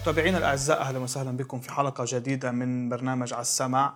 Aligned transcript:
متابعينا 0.00 0.38
الأعزاء 0.38 0.80
أهلا 0.80 0.98
وسهلا 0.98 1.36
بكم 1.36 1.60
في 1.60 1.72
حلقة 1.72 2.04
جديدة 2.08 2.50
من 2.50 2.88
برنامج 2.88 3.32
على 3.32 3.42
السمع 3.42 3.94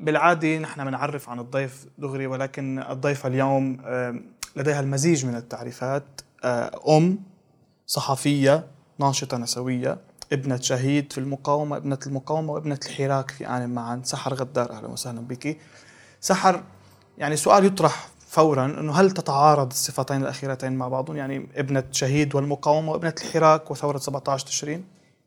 بالعادة 0.00 0.58
نحن 0.58 0.84
بنعرف 0.84 1.28
عن 1.28 1.40
الضيف 1.40 1.86
دغري 1.98 2.26
ولكن 2.26 2.78
الضيفه 2.90 3.26
اليوم 3.28 3.72
لديها 4.56 4.80
المزيج 4.80 5.26
من 5.26 5.34
التعريفات. 5.36 6.20
آه، 6.44 6.96
أم 6.96 7.18
صحفية 7.86 8.66
ناشطة 8.98 9.36
نسوية 9.36 9.98
ابنة 10.32 10.56
شهيد 10.56 11.12
في 11.12 11.18
المقاومة 11.18 11.76
ابنة 11.76 11.98
المقاومة 12.06 12.52
وابنة 12.52 12.78
الحراك 12.86 13.30
في 13.30 13.48
آن 13.48 13.70
معا 13.74 14.00
سحر 14.04 14.34
غدار. 14.34 14.70
أهلا 14.72 14.88
وسهلا 14.88 15.20
بك. 15.20 15.58
سحر 16.20 16.62
يعني 17.18 17.36
سؤال 17.36 17.64
يطرح 17.64 18.08
فورا 18.28 18.64
إنه 18.64 18.92
هل 18.92 19.10
تتعارض 19.10 19.70
الصفتين 19.70 20.22
الأخيرتين 20.22 20.72
مع 20.72 20.88
بعضهم؟ 20.88 21.16
يعني 21.16 21.48
ابنة 21.56 21.84
شهيد 21.92 22.34
والمقاومة 22.34 22.92
وابنة 22.92 23.14
الحراك 23.24 23.70
وثورة 23.70 23.98
17 23.98 24.46
تشرين؟ 24.46 24.84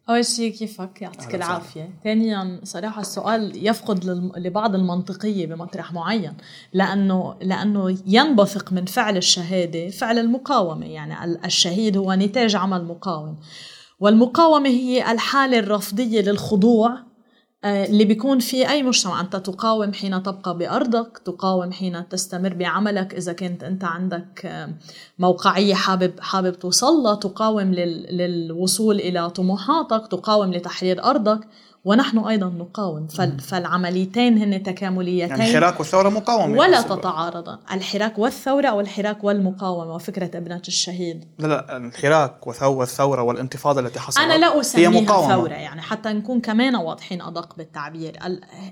أول 0.10 0.26
شيء 0.26 0.52
كيفك 0.52 1.02
يعطيك 1.02 1.36
العافية. 1.36 1.90
ثانيا 2.04 2.60
صراحة 2.64 3.02
السؤال 3.02 3.68
يفقد 3.68 4.06
لبعض 4.38 4.76
المنطقية 4.76 5.46
بمطرح 5.48 5.94
معين 5.94 6.34
لأنه 6.74 7.36
لأنه 7.42 7.98
ينبثق 8.06 8.74
من 8.74 8.86
فعل 8.86 9.18
الشهادة 9.18 9.90
فعل 9.90 10.20
المقاومة 10.20 10.86
يعني 10.86 11.46
الشهيد 11.46 11.98
هو 11.98 12.14
نتاج 12.14 12.56
عمل 12.56 12.86
مقاوم. 12.86 13.38
والمقاومة 14.00 14.70
هي 14.70 15.12
الحالة 15.12 15.60
الرفضية 15.60 16.22
للخضوع 16.22 17.07
اللي 17.66 18.06
بيكون 18.06 18.40
في 18.40 18.70
أي 18.70 18.84
مجتمع. 18.84 19.22
أنت 19.22 19.36
تقاوم 19.36 19.94
حين 19.94 20.24
تبقى 20.24 20.58
بأرضك 20.58 21.18
تقاوم 21.26 21.72
حين 21.72 22.10
تستمر 22.10 22.54
بعملك. 22.54 23.14
إذا 23.14 23.34
كنت 23.34 23.64
أنت 23.64 23.84
عندك 23.84 24.46
آه، 24.46 24.70
موقعية 25.20 25.74
حابب 25.74 26.20
حابب 26.20 26.60
توصل 26.60 27.20
تقاوم 27.20 27.74
للوصول 27.74 28.96
إلى 29.00 29.30
طموحاتك 29.30 30.08
تقاوم 30.12 30.54
لتحرير 30.54 31.04
أرضك. 31.04 31.48
ونحن 31.88 32.18
أيضا 32.18 32.50
نقاوم. 32.50 33.08
فالعمليتين 33.38 34.38
هن 34.38 34.64
تكامليتين. 34.64 35.30
يعني 35.30 35.50
الحراك 35.50 35.80
والثورة 35.80 36.10
مقاومة 36.10 36.60
ولا 36.60 36.82
تتعارضا. 36.82 37.60
الحراك 37.72 38.20
والثورة 38.20 38.68
أو 38.68 38.80
الحراك 38.80 39.24
والمقاومة. 39.24 39.96
وفكرة 39.96 40.38
ابنة 40.38 40.62
الشهيد. 40.68 41.26
لا 41.40 41.48
لا 41.48 41.78
الحراك 41.78 42.48
والثورة 42.48 43.22
والانتفاضة 43.22 43.80
التي 43.80 44.00
حصلت 44.00 44.24
أنا 44.24 44.38
لا 44.38 44.60
أسميها 44.60 44.90
هي 44.90 45.02
مقاومة. 45.02 45.36
ثورة 45.36 45.54
يعني 45.54 45.82
حتى 45.82 46.10
نكون 46.14 46.42
كمان 46.42 46.76
واضحين 46.76 47.22
أدق 47.22 47.56
بالتعبير. 47.58 48.18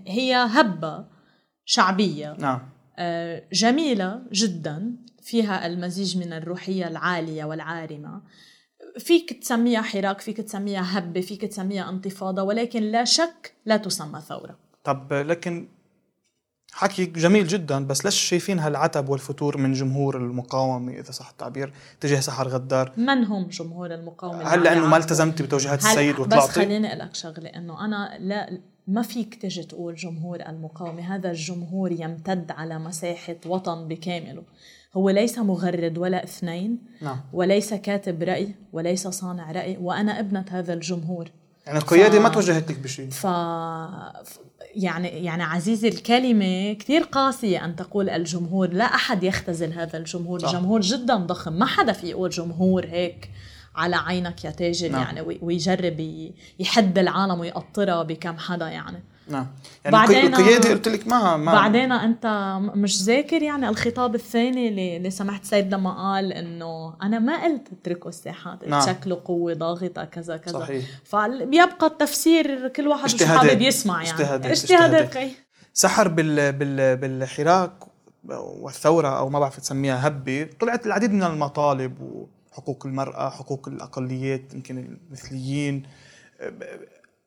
هي 0.08 0.36
هبة 0.36 1.06
شعبية. 1.66 2.36
نعم. 2.40 2.60
آه، 2.98 3.44
جميلة 3.54 4.22
جدا. 4.32 4.96
فيها 5.22 5.66
المزيج 5.66 6.18
من 6.18 6.34
الروحية 6.34 6.88
العالية 6.88 7.46
والعارمة. 7.46 8.22
فيك 9.00 9.42
تسميها 9.42 9.82
حراك 9.82 10.22
فيك 10.22 10.38
تسميها 10.38 10.98
هبة 10.98 11.22
فيك 11.22 11.42
تسميها 11.42 11.90
انتفاضة 11.90 12.44
ولكن 12.44 12.84
لا 12.84 13.04
شك 13.04 13.54
لا 13.66 13.78
تسمى 13.78 14.22
ثورة. 14.22 14.58
طب 14.84 15.14
لكن 15.14 15.68
حكي 16.72 17.06
جميل 17.06 17.48
جدا 17.48 17.88
بس 17.88 18.06
ليش 18.06 18.16
شايفين 18.16 18.60
هالعتب 18.60 19.10
والفتور 19.10 19.58
من 19.58 19.74
جمهور 19.74 20.18
المقاومة؟ 20.18 20.94
إذا 20.94 21.12
صح 21.12 21.30
التعبير 21.30 21.74
تجاه 22.00 22.20
سحر 22.20 22.48
غدار. 22.48 22.92
من 22.98 23.24
هم 23.24 23.48
جمهور 23.48 23.94
المقاومة؟ 23.94 24.44
هل 24.44 24.64
لأنه 24.64 24.88
ما 24.88 24.98
التزمتي 24.98 25.44
بتوجيهات 25.44 25.80
السيد 25.80 26.20
وطلعتي؟ 26.20 26.48
بس 26.48 26.56
خليني 26.56 26.88
أقول 26.88 27.00
لك 27.00 27.16
شغلة 27.16 27.50
إنه 27.50 27.86
أنا 27.86 28.18
لا 28.20 28.60
ما 28.88 29.02
فيك 29.02 29.36
تجي 29.36 29.64
تقول 29.64 29.96
جمهور 29.96 30.40
المقاومة 30.40 31.16
هذا 31.16 31.32
الجمهور 31.32 31.92
يمتد 31.92 32.52
على 32.52 32.80
مساحة 32.80 33.36
وطن 33.46 33.88
بكامله. 33.88 34.44
هو 34.98 35.10
ليس 35.10 35.40
مغرد 35.40 35.98
ولا 35.98 36.24
اثنين 36.24 36.78
نعم. 37.02 37.22
وليس 37.34 37.74
كاتب 37.74 38.24
رأي 38.24 38.56
وليس 38.74 39.08
صانع 39.08 39.52
رأي 39.52 39.78
وأنا 39.82 40.20
ابنة 40.20 40.46
هذا 40.50 40.74
الجمهور 40.74 41.32
يعني 41.68 41.80
القيادة 41.80 42.20
ف... 42.20 42.22
ما 42.22 42.30
توجهت 42.30 42.72
لك 42.72 42.80
بشيء 42.80 43.10
ف... 43.10 43.24
يعني 44.76 45.08
يعني 45.08 45.44
عزيزي 45.44 45.88
الكلمة 45.88 46.74
كثير 46.74 47.02
قاسية 47.04 47.66
أن 47.66 47.76
تقول 47.76 48.10
الجمهور 48.10 48.74
لا 48.74 48.86
أحد 48.86 49.24
يختزل 49.24 49.74
هذا 49.74 49.98
الجمهور 49.98 50.40
صح. 50.40 50.52
جمهور 50.52 50.82
جدا 50.82 51.16
ضخم 51.16 51.54
ما 51.54 51.66
حدا 51.66 51.92
في 51.92 52.08
يقول 52.08 52.30
جمهور 52.30 52.86
هيك 52.86 53.30
على 53.76 53.96
عينك 53.96 54.46
يا 54.46 54.52
تاجر 54.52 54.90
نعم. 54.90 55.02
يعني 55.02 55.38
ويجرب 55.42 56.32
يحد 56.60 56.98
العالم 56.98 57.40
ويقطرها 57.40 58.04
بكم 58.04 58.38
حدا 58.38 58.70
يعني 58.70 59.04
نعم. 59.28 59.48
يعني 59.86 59.98
بعدين 59.98 60.34
القيادة 60.34 60.70
قلت 60.70 60.88
لك 60.88 61.08
ما 61.08 61.38
ما 61.38 61.54
بعدين 61.54 61.92
انت 61.92 62.58
مش 62.76 63.02
ذاكر 63.02 63.42
يعني 63.42 63.70
الخطاب 63.70 64.16
الثاني 64.16 64.68
اللي, 64.68 64.98
اللي 64.98 65.10
سمحت 65.12 65.46
سيد 65.46 65.74
لما 65.74 65.92
قال 65.92 66.34
إنه 66.34 66.94
أنا 67.02 67.20
ما 67.20 67.44
قلت 67.44 67.68
اتركوا 67.82 68.10
الساحات 68.10 68.68
نعم. 68.68 68.82
تشكلوا 68.82 69.18
قوة 69.18 69.54
ضاغطة 69.54 70.04
كذا 70.04 70.38
كذا. 70.38 70.60
صحيح. 70.60 70.86
فبيبقى 71.04 71.88
التفسير 71.88 72.68
كل 72.68 72.88
واحد 72.88 73.06
مش 73.06 73.24
حابب 73.24 73.62
يسمع 73.62 74.04
يعني. 74.04 74.20
اجتهادات 74.22 74.52
اجتهادات 74.52 75.32
سحر 75.74 76.08
بال 76.08 76.54
بال 76.54 76.98
بالحراك 76.98 77.72
والثورة 78.34 79.08
أو 79.08 79.30
ما 79.30 79.40
بعرف 79.40 79.60
تسميها 79.60 80.08
هبة 80.08 80.50
طلعت 80.60 80.86
العديد 80.86 81.14
من 81.14 81.24
المطالب 81.24 82.28
وحقوق 82.52 82.86
المرأة 82.86 83.30
حقوق 83.30 83.68
الأقليات 83.68 84.54
يمكن 84.54 84.78
المثليين. 84.78 85.84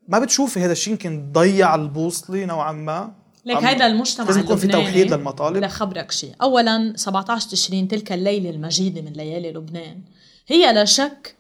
ما 0.09 0.19
بتشوفي 0.19 0.61
هذا 0.61 0.73
الشيء 0.73 0.93
يمكن 0.93 1.33
ضيع 1.33 1.75
البوصلة 1.75 2.45
نوعا 2.45 2.73
ما؟ 2.73 3.15
لك 3.45 3.57
هذا 3.57 3.87
المجتمع 3.87 4.27
لازم 4.27 4.41
يكون 4.41 4.57
في 4.57 4.69
توحيد 4.69 5.15
للمطالب؟ 5.15 5.65
لخبرك 5.65 6.11
شيء 6.11 6.33
اولا 6.43 6.93
17 6.97 7.51
تشرين 7.51 7.89
تلك 7.89 8.13
الليلة 8.13 8.51
المجيدة 8.51 9.03
من 9.03 9.13
ليالي 9.13 9.53
لبنان. 9.53 10.03
هي 10.47 10.73
لا 10.73 10.85
شك 10.85 11.37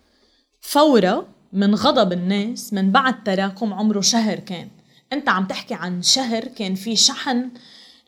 فورة 0.60 1.26
من 1.52 1.74
غضب 1.74 2.12
الناس 2.12 2.72
من 2.72 2.92
بعد 2.92 3.24
تراكم 3.24 3.74
عمره 3.74 4.00
شهر 4.00 4.38
كان. 4.38 4.68
أنت 5.12 5.28
عم 5.28 5.46
تحكي 5.46 5.74
عن 5.74 6.02
شهر 6.02 6.44
كان 6.44 6.74
في 6.74 6.96
شحن 6.96 7.50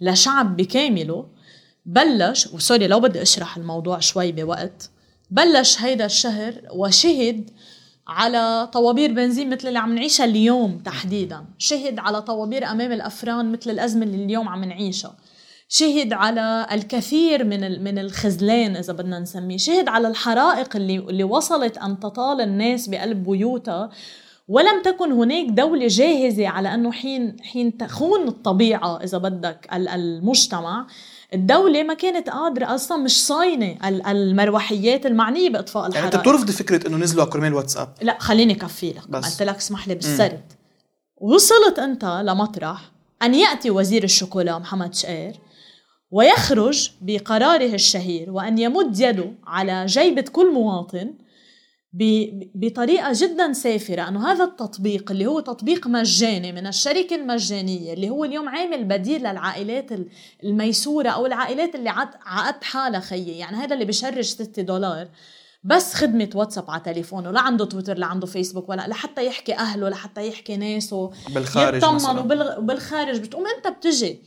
لشعب 0.00 0.56
بكامله. 0.56 1.26
بلش 1.86 2.46
وسوري 2.46 2.86
لو 2.86 3.00
بدي 3.00 3.22
أشرح 3.22 3.56
الموضوع 3.56 3.98
شوي 3.98 4.32
بوقت. 4.32 4.90
بلش 5.30 5.80
هيدا 5.80 6.06
الشهر 6.06 6.54
وشهد 6.70 7.50
على 8.10 8.68
طوابير 8.72 9.12
بنزين 9.12 9.50
مثل 9.50 9.68
اللي 9.68 9.78
عم 9.78 9.94
نعيشها 9.94 10.24
اليوم 10.24 10.78
تحديدا. 10.84 11.44
شهد 11.58 11.98
على 11.98 12.22
طوابير 12.22 12.70
أمام 12.70 12.92
الأفران 12.92 13.52
مثل 13.52 13.70
الأزمة 13.70 14.02
اللي 14.02 14.24
اليوم 14.24 14.48
عم 14.48 14.64
نعيشها. 14.64 15.16
شهد 15.68 16.12
على 16.12 16.66
الكثير 16.72 17.44
من 17.44 17.84
من 17.84 17.98
الخذلان 17.98 18.76
إذا 18.76 18.92
بدنا 18.92 19.18
نسميه. 19.18 19.56
شهد 19.56 19.88
على 19.88 20.08
الحرائق 20.08 20.76
اللي 20.76 20.98
اللي 20.98 21.24
وصلت 21.24 21.78
أن 21.78 22.00
تطال 22.00 22.40
الناس 22.40 22.88
بقلب 22.88 23.24
بيوتها. 23.30 23.90
ولم 24.48 24.82
تكن 24.84 25.12
هناك 25.12 25.46
دولة 25.46 25.86
جاهزة 25.86 26.48
على 26.48 26.74
أنه 26.74 26.92
حين 26.92 27.36
حين 27.42 27.76
تخون 27.76 28.28
الطبيعة 28.28 28.96
إذا 29.04 29.18
بدك 29.18 29.68
المجتمع. 29.72 30.86
الدولة 31.34 31.82
ما 31.82 31.94
كانت 31.94 32.28
قادرة 32.30 32.74
أصلا 32.74 32.98
مش 32.98 33.26
صاينة 33.26 33.76
المروحيات 34.10 35.06
المعنية 35.06 35.50
بإطفاء 35.50 35.86
الحرائق 35.86 36.04
يعني 36.04 36.16
أنت 36.16 36.28
بترفضي 36.28 36.52
فكرة 36.52 36.88
إنه 36.88 36.96
نزلوا 36.96 37.22
على 37.22 37.32
كرمال 37.32 37.54
واتساب؟ 37.54 37.94
لا 38.02 38.16
خليني 38.20 38.54
كفي 38.54 38.90
لك. 38.90 39.10
بس. 39.10 39.24
قلت 39.24 39.42
لك 39.42 39.56
اسمح 39.56 39.88
لي 39.88 39.94
بالسرد. 39.94 40.40
وصلت 41.16 41.78
أنت 41.78 42.04
لمطرح 42.04 42.90
أن 43.22 43.34
يأتي 43.34 43.70
وزير 43.70 44.04
الشوكولا 44.04 44.58
محمد 44.58 44.94
شقير 44.94 45.36
ويخرج 46.10 46.90
بقراره 47.00 47.74
الشهير 47.74 48.30
وأن 48.30 48.58
يمد 48.58 49.00
يده 49.00 49.32
على 49.46 49.86
جيبة 49.86 50.22
كل 50.32 50.52
مواطن 50.52 51.14
بطريقة 51.92 53.12
جدا 53.14 53.52
سافرة 53.52 54.08
أنه 54.08 54.32
هذا 54.32 54.44
التطبيق 54.44 55.10
اللي 55.10 55.26
هو 55.26 55.40
تطبيق 55.40 55.86
مجاني 55.86 56.52
من 56.52 56.66
الشركة 56.66 57.16
المجانية 57.16 57.92
اللي 57.92 58.10
هو 58.10 58.24
اليوم 58.24 58.48
عامل 58.48 58.84
بديل 58.84 59.20
للعائلات 59.20 59.88
الميسورة 60.44 61.08
أو 61.08 61.26
العائلات 61.26 61.74
اللي 61.74 61.90
عقد 61.90 62.64
حالها 62.64 63.00
خيي 63.00 63.38
يعني 63.38 63.56
هذا 63.56 63.74
اللي 63.74 63.84
بشرج 63.84 64.20
6 64.24 64.62
دولار 64.62 65.08
بس 65.64 65.94
خدمة 65.94 66.30
واتساب 66.34 66.70
على 66.70 66.82
تليفونه 66.82 67.30
لا 67.30 67.40
عنده 67.40 67.64
تويتر 67.64 67.98
لا 67.98 68.06
عنده 68.06 68.26
فيسبوك 68.26 68.68
ولا 68.68 68.88
لحتى 68.88 69.26
يحكي 69.26 69.54
أهله 69.54 69.88
لحتى 69.88 70.28
يحكي 70.28 70.56
ناسه 70.56 71.10
بالخارج 71.34 71.76
يطمن 71.76 72.18
وبالخارج 72.58 73.20
بتقوم 73.20 73.44
أنت 73.56 73.76
بتجي 73.76 74.22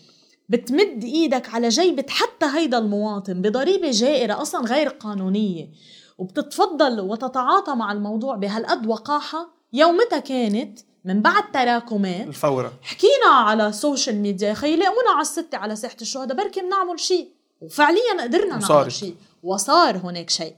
بتمد 0.49 1.03
إيدك 1.03 1.49
على 1.49 1.69
جيبة 1.69 2.05
حتى 2.09 2.45
هيدا 2.45 2.77
المواطن 2.77 3.41
بضريبة 3.41 3.91
جائرة 3.91 4.41
أصلا 4.41 4.65
غير 4.65 4.87
قانونية. 4.87 5.69
وبتتفضل 6.17 6.99
وتتعاطى 6.99 7.75
مع 7.75 7.91
الموضوع 7.91 8.35
بهالقد 8.35 8.87
وقاحة. 8.87 9.53
يومتها 9.73 10.19
كانت 10.19 10.79
من 11.05 11.21
بعد 11.21 11.51
تراكمات 11.51 12.27
الفورة. 12.27 12.73
حكينا 12.81 13.27
على 13.27 13.67
ال 13.67 13.74
social 13.74 14.15
media 14.15 14.53
خي 14.53 14.75
لاقونا 14.75 15.09
على 15.09 15.21
الستة 15.21 15.57
على 15.57 15.75
ساحة 15.75 15.97
الشهداء 16.01 16.37
بركي 16.37 16.61
بنعمل 16.61 16.99
شيء 16.99 17.29
وفعليا 17.61 18.21
قدرنا 18.21 18.57
نعمل 18.57 18.91
شيء 18.91 19.15
وصار 19.43 19.97
هناك 19.97 20.29
شيء 20.29 20.55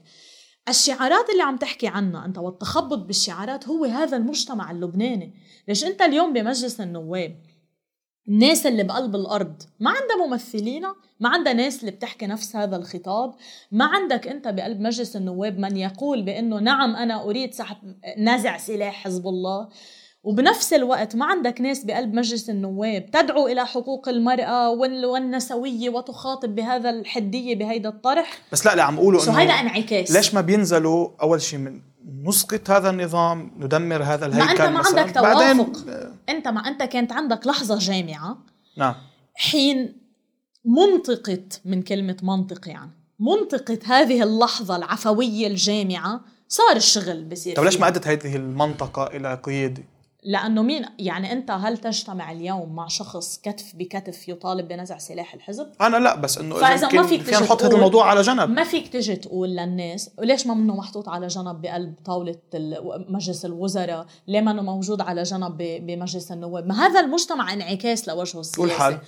الشعارات 0.68 1.30
اللي 1.30 1.42
عم 1.42 1.56
تحكي 1.56 1.86
عنها 1.86 2.24
أنت 2.24 2.38
والتخبط 2.38 2.98
بالشعارات 2.98 3.68
هو 3.68 3.84
هذا 3.84 4.16
المجتمع 4.16 4.70
اللبناني. 4.70 5.34
ليش 5.68 5.84
أنت 5.84 6.02
اليوم 6.02 6.32
بمجلس 6.32 6.80
النواب 6.80 7.36
الناس 8.28 8.66
اللي 8.66 8.82
بقلب 8.82 9.14
الأرض. 9.14 9.62
ما 9.80 9.90
عندها 9.90 10.26
ممثلين 10.26 10.82
ما 11.20 11.28
عندها 11.28 11.52
ناس 11.52 11.80
اللي 11.80 11.90
بتحكي 11.90 12.26
نفس 12.26 12.56
هذا 12.56 12.76
الخطاب. 12.76 13.34
ما 13.72 13.84
عندك 13.84 14.28
أنت 14.28 14.48
بقلب 14.48 14.80
مجلس 14.80 15.16
النواب 15.16 15.58
من 15.58 15.76
يقول 15.76 16.22
بأنه 16.22 16.58
نعم 16.58 16.96
أنا 16.96 17.22
أريد 17.22 17.54
سحب 17.54 17.76
نزع 18.18 18.58
سلاح 18.58 19.04
حزب 19.04 19.26
الله. 19.26 19.68
وبنفس 20.24 20.72
الوقت 20.72 21.16
ما 21.16 21.24
عندك 21.24 21.60
ناس 21.60 21.84
بقلب 21.84 22.14
مجلس 22.14 22.50
النواب 22.50 23.10
تدعو 23.10 23.46
إلى 23.46 23.66
حقوق 23.66 24.08
المرأة 24.08 24.70
والنسوية 24.70 25.90
وتخاطب 25.90 26.54
بهذا 26.54 26.90
الحدية 26.90 27.54
بهيدا 27.54 27.88
الطرح. 27.88 28.38
بس 28.52 28.66
لا 28.66 28.74
لا 28.74 28.82
عم 28.82 28.96
أقوله 28.96 29.24
انه 29.24 29.32
هيدا 29.32 29.52
انعكاس؟ 29.52 30.12
ليش 30.12 30.34
ما 30.34 30.40
بينزلوا 30.40 31.08
أول 31.22 31.42
شيء 31.42 31.58
من 31.58 31.80
نسقط 32.06 32.70
هذا 32.70 32.90
النظام 32.90 33.50
ندمر 33.58 34.02
هذا 34.02 34.26
الهيكل 34.26 34.70
ما 34.70 34.80
أنت 34.80 34.94
ما. 34.94 35.00
عندك 35.00 35.14
توافق 35.14 35.34
بعدين 35.34 35.72
أنت 36.28 36.48
ما 36.48 36.60
أنت 36.60 36.82
كانت 36.82 37.12
عندك 37.12 37.46
لحظة 37.46 37.78
جامعة 37.78 38.38
نعم 38.76 38.94
حين 39.34 39.98
منطقت 40.64 41.60
من 41.64 41.82
كلمة 41.82 42.16
منطق 42.22 42.68
يعني 42.68 42.90
منطقة 43.20 43.78
هذه 43.84 44.22
اللحظة 44.22 44.76
العفوية 44.76 45.46
الجامعة 45.46 46.20
صار 46.48 46.76
الشغل 46.76 47.24
بصير 47.24 47.56
طب 47.56 47.64
ليش. 47.64 47.80
ما 47.80 47.88
أدت 47.88 48.06
هذه 48.06 48.36
المنطقة 48.36 49.06
إلى 49.06 49.40
قيادة؟ 49.42 49.82
لأنه 50.28 50.62
مين؟ 50.62 50.84
يعني 50.98 51.32
أنت 51.32 51.50
هل 51.50 51.78
تجتمع 51.78 52.32
اليوم 52.32 52.74
مع 52.74 52.88
شخص 52.88 53.38
كتف 53.42 53.72
بكتف 53.76 54.28
يطالب 54.28 54.68
بنزع 54.68 54.98
سلاح 54.98 55.34
الحزب؟ 55.34 55.72
أنا 55.80 55.96
لا 55.96 56.16
بس 56.16 56.38
إنه 56.38 56.56
فإذا 56.56 56.88
ما 56.88 57.02
فيك 57.06 57.22
تجي 57.22 57.36
نحط 57.44 57.62
هذا 57.62 57.74
الموضوع 57.74 58.10
على 58.10 58.22
جنب. 58.22 58.50
ما 58.50 58.64
فيك 58.64 58.88
تجي 58.88 59.16
تقول 59.16 59.48
للناس 59.48 60.10
وليش 60.18 60.46
ما 60.46 60.54
منه 60.54 60.76
محطوط 60.76 61.08
على 61.08 61.26
جنب 61.26 61.60
بقلب 61.62 61.94
طاولة 62.04 62.36
ال- 62.54 63.06
مجلس 63.12 63.44
الوزراء؟ 63.44 64.06
ليه 64.28 64.40
ما 64.40 64.52
موجود 64.52 65.00
على 65.00 65.22
جنب 65.22 65.56
بمجلس 65.58 66.32
النواب؟ 66.32 66.66
ما 66.66 66.86
هذا 66.86 67.00
المجتمع 67.00 67.52
انعكاس 67.52 68.08
لوجهه 68.08 68.40
السياسي. 68.40 68.60
والحل؟ 68.60 68.98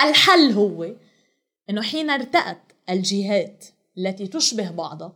الحل 0.00 0.52
هو 0.52 0.86
إنه 1.70 1.82
حين 1.82 2.10
ارتأت 2.10 2.58
الجهات 2.90 3.64
التي 3.98 4.26
تشبه 4.26 4.70
بعضها 4.70 5.12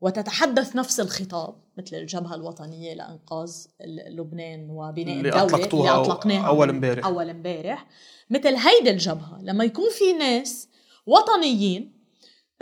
وتتحدث 0.00 0.76
نفس 0.76 1.00
الخطاب 1.00 1.54
مثل 1.78 1.96
الجبهة 1.96 2.34
الوطنية 2.34 2.94
لإنقاذ 2.94 3.50
ال- 3.80 4.16
لبنان 4.16 4.70
وبناء 4.70 5.16
اللي 5.16 5.28
الدولة 5.28 5.42
أطلقتوها 5.44 5.90
اللي 5.92 6.02
أطلقناها 6.02 6.46
أول 6.46 6.68
من- 6.68 6.74
امبارح. 6.74 7.06
أول 7.06 7.30
امبارح 7.30 7.86
مثل 8.30 8.54
هيدي 8.54 8.90
الجبهة 8.90 9.38
لما 9.42 9.64
يكون 9.64 9.90
في 9.90 10.12
ناس 10.12 10.68
وطنيين 11.06 11.92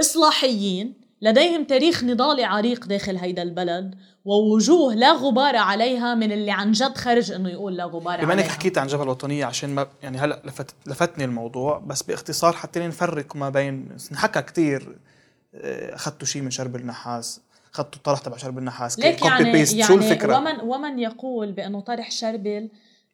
إصلاحيين 0.00 0.94
لديهم 1.22 1.64
تاريخ 1.64 2.04
نضالي 2.04 2.44
عريق 2.44 2.86
داخل 2.86 3.16
هيدا 3.16 3.42
البلد 3.42 3.94
ووجوه 4.24 4.94
لا 4.94 5.12
غبار 5.12 5.56
عليها 5.56 6.14
من 6.14 6.32
اللي 6.32 6.50
عن 6.50 6.72
جد 6.72 6.96
خرج 6.96 7.32
إنه 7.32 7.48
يقول 7.48 7.76
لا 7.76 7.84
غبار 7.84 8.00
بما 8.02 8.32
عليها 8.32 8.44
انك 8.44 8.50
حكيت 8.52 8.78
عن 8.78 8.86
جبهة 8.86 9.02
الوطنية 9.02 9.44
عشان 9.44 9.74
ما 9.74 9.86
يعني 10.02 10.18
هلأ 10.18 10.42
لفت 10.44 10.74
لفتني 10.86 11.24
الموضوع 11.24 11.78
بس 11.78 12.02
باختصار 12.02 12.52
حتى 12.52 12.86
نفرق 12.86 13.36
ما 13.36 13.48
بين 13.50 13.96
انحكى 14.12 14.42
كثير 14.42 14.98
أخذتوا 15.94 16.26
شيء 16.26 16.42
من 16.42 16.50
شرب 16.50 16.76
النحاس 16.76 17.40
اخذتوا 17.74 17.96
الطرح 17.96 18.18
تبع 18.18 18.36
شرب 18.36 18.58
النحاس 18.58 18.98
ليك 18.98 19.20
copy 19.20 19.26
يعني 19.26 19.66
paste. 19.66 19.74
يعني 19.74 19.82
شو 19.82 19.94
الفكرة؟ 19.94 20.36
ومن 20.36 20.60
ومن 20.60 20.98
يقول 20.98 21.52
بأنه 21.52 21.80
طرح 21.80 22.10
شربل 22.10 22.68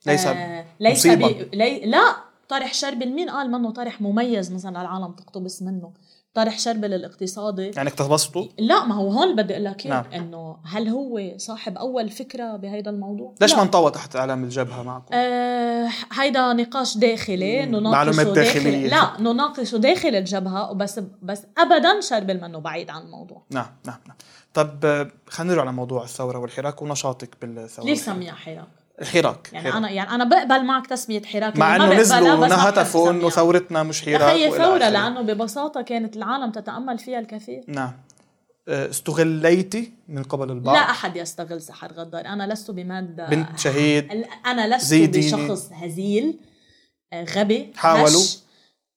ليس 0.07 0.27
آه 0.27 0.65
ليس. 0.81 1.07
بي 1.07 1.49
لي 1.53 1.81
لا 1.85 2.17
طرح 2.49 2.75
شربل 2.75 3.13
مين 3.13 3.31
قال 3.31 3.51
منه 3.51 3.71
طرح 3.71 4.01
مميز 4.01 4.53
مثلا 4.53 4.81
العالم 4.83 5.13
تقتبس 5.13 5.63
منه 5.63 5.93
طرح 6.37 6.59
شربل 6.59 6.95
الاقتصادي 6.95 7.71
يعني 7.77 7.89
اقتبستوا 7.89 8.47
لا 8.59 8.85
ما 8.85 8.95
هو 8.95 9.11
هون 9.11 9.37
بدي 9.37 9.53
أقول 9.53 9.65
لك 9.65 9.87
نعم. 9.87 10.05
إنه 10.15 10.57
هل 10.65 10.89
هو 10.89 11.33
صاحب 11.37 11.79
أول 11.79 12.09
فكرة 12.09 12.57
بهيدا 12.57 12.91
الموضوع؟ 12.91 13.35
ليش. 13.41 13.55
ما 13.55 13.63
انطوى 13.63 13.91
تحت 13.91 14.17
إعلام 14.17 14.45
الجبهة 14.45 14.83
معكم؟ 14.83 15.15
آه 15.15 15.89
هيدا 16.13 16.53
نقاش 16.53 16.99
داخلي. 16.99 17.67
نناقشه 17.67 17.91
معلومات 17.91 18.27
داخل 18.27 18.61
داخلية. 18.61 18.89
لا 18.89 19.21
نناقشه 19.21 19.79
داخل 19.79 20.09
الجبهة 20.09 20.71
وبس 20.71 21.01
بس 21.23 21.43
ابدا 21.59 22.01
شربل 22.01 22.41
منه 22.41 22.59
بعيد 22.59 22.91
عن 22.91 23.03
الموضوع 23.03 23.43
نعم 23.51 23.77
نعم 23.87 23.99
نعم 24.09 24.17
طب 24.55 25.09
خلينا 25.29 25.55
نرجع 25.55 25.71
لموضوع 25.71 26.05
الثورة 26.05 26.39
والحراك 26.39 26.83
ونشاطك 26.83 27.37
بالثورة 27.43 27.87
ليش 27.87 27.99
سميها 27.99 28.35
حراك؟ 28.35 28.69
الحراك 29.01 29.49
يعني 29.53 29.65
حراك. 29.65 29.77
أنا 29.77 29.91
يعني 29.91 30.11
أنا 30.11 30.25
بقبل 30.25 30.65
معك 30.65 30.87
تسمية 30.87 31.23
حراك 31.23 31.57
مع 31.57 31.79
ما 31.79 31.85
إنه 31.85 31.95
نزلوا 32.01 32.35
بس 32.37 32.51
ما 32.51 32.57
بحب 32.57 32.67
هتفوا 32.67 33.11
إنه. 33.11 33.31
ثورتنا 33.31 33.83
مش 33.83 34.03
حراك 34.03 34.23
هي 34.23 34.49
آخره. 34.49 34.89
لأنه 34.89 35.21
ببساطة 35.21 35.83
كانت 35.83 36.17
العالم 36.17 36.51
تتأمل 36.51 36.99
فيها 36.99 37.19
الكثير 37.19 37.65
نعم 37.69 37.93
آه، 38.69 38.91
استغليتي 38.91 39.93
من 40.09 40.23
قبل 40.23 40.51
البعض 40.51 40.75
لا 40.75 40.81
أحد 40.91 41.17
يستغل 41.17 41.61
سحر 41.63 41.93
غدار 41.93 42.27
أنا 42.27 42.53
لست 42.53 42.71
بمادة 42.71 43.27
بنت 43.29 43.59
شهيد 43.59 44.25
أنا 44.47 44.77
لست 44.77 44.87
زيديني. 44.87 45.27
بشخص 45.45 45.71
هزيل 45.73 46.39
آه، 47.13 47.25
غبي 47.25 47.73
حاولوا. 47.77 48.23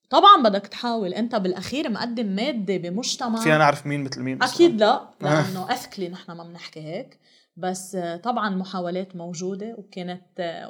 طبعا 0.10 0.44
بدك 0.44 0.68
تحاول 0.68 1.14
أنت 1.14 1.36
بالأخير 1.36 1.90
مقدم 1.90 2.26
مادة 2.26 2.78
بمجتمع 2.78 3.40
فينا 3.40 3.58
نعرف 3.58 3.86
مين 3.88 4.04
مثل 4.04 4.22
مين. 4.22 4.44
أكيد 4.44 4.80
لا 4.80 5.02
لأنه 5.22 5.74
أثكلي 5.74 6.10
نحن 6.10 6.32
ما 6.32 6.44
بنحكي 6.44 6.80
هيك 6.80 7.20
بس 7.60 7.98
طبعا 8.24 8.50
محاولات 8.50 9.16
موجودة 9.16 9.76
وكانت 9.78 10.22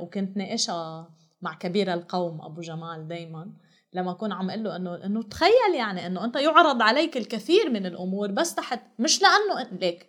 وكنت 0.01 0.37
ناقشها 0.37 1.09
مع 1.41 1.53
كبير 1.53 1.93
القوم 1.93 2.41
أبو 2.41 2.61
جمال 2.61 3.07
دايما 3.07 3.51
لما 3.93 4.11
أكون 4.11 4.31
عم 4.31 4.49
أقول 4.49 4.63
له 4.63 4.75
إنه 4.75 5.05
إنه 5.05 5.21
تخيل 5.23 5.75
يعني 5.77 6.07
إنه 6.07 6.25
أنت 6.25 6.35
يعرض 6.35 6.81
عليك 6.81 7.17
الكثير 7.17 7.69
من 7.69 7.85
الأمور 7.85 8.31
بس 8.31 8.55
تحت 8.55 8.81
مش 8.99 9.21
لأنه 9.21 9.63
أن- 9.63 9.81
ليك 9.81 10.07